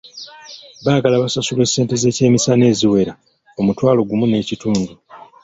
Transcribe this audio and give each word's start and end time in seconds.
Baagala 0.85 1.21
basasulwe 1.23 1.63
ssente 1.67 1.93
z'ekyemisana 2.01 2.63
eziwera 2.71 3.13
omutwalo 3.59 3.99
gumu 4.09 4.25
n'ekitundu. 4.27 4.93